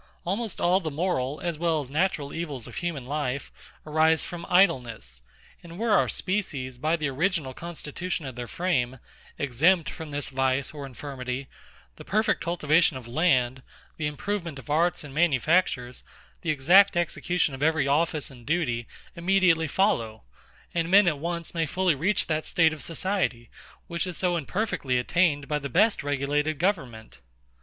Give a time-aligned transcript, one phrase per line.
[0.25, 3.51] Almost all the moral, as well as natural evils of human life,
[3.85, 5.21] arise from idleness;
[5.61, 8.97] and were our species, by the original constitution of their frame,
[9.37, 11.47] exempt from this vice or infirmity,
[11.97, 13.61] the perfect cultivation of land,
[13.97, 16.01] the improvement of arts and manufactures,
[16.41, 20.23] the exact execution of every office and duty, immediately follow;
[20.73, 23.51] and men at once may fully reach that state of society,
[23.85, 27.19] which is so imperfectly attained by the best regulated government.